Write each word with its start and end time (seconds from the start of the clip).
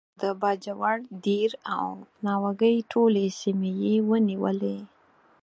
او 0.03 0.05
د 0.21 0.23
باجوړ، 0.41 0.97
دیر 1.25 1.51
او 1.75 1.87
ناوګۍ 2.25 2.75
ټولې 2.91 3.25
سیمې 3.39 3.71
یې 3.83 3.95
ونیولې. 4.09 4.77